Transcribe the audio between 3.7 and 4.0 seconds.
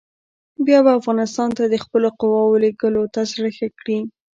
کړي.